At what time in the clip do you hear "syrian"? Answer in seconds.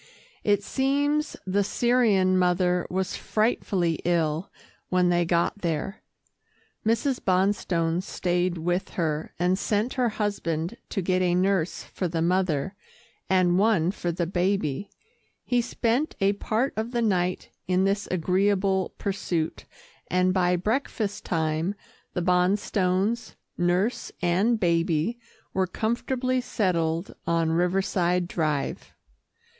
1.63-2.35